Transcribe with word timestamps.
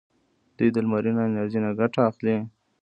دوی 0.57 0.69
د 0.73 0.77
لمرینه 0.85 1.21
انرژۍ 1.25 1.59
نه 1.65 1.71
ګټه 1.79 1.99
اخلي. 2.09 2.37